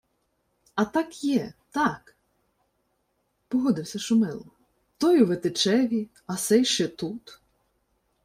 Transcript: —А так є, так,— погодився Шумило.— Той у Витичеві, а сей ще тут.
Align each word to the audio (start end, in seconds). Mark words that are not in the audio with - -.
—А 0.75 0.85
так 0.85 1.23
є, 1.23 1.53
так,— 1.71 2.15
погодився 3.47 3.99
Шумило.— 3.99 4.45
Той 4.97 5.23
у 5.23 5.25
Витичеві, 5.25 6.09
а 6.27 6.37
сей 6.37 6.65
ще 6.65 6.87
тут. 6.87 7.41